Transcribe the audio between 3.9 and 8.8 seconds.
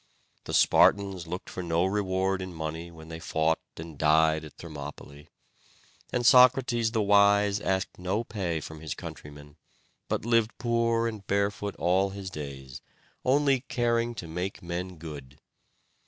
died at Thermopylæ; and Socrates the wise asked no pay